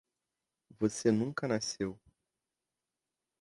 [0.79, 1.95] Você nunca nasceu.